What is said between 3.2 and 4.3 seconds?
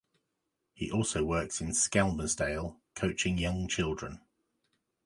young children.